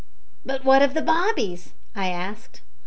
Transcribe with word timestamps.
"But 0.43 0.65
what 0.65 0.81
of 0.81 0.95
the 0.95 1.03
bobbies?" 1.03 1.75
I 1.95 2.07
asked. 2.09 2.61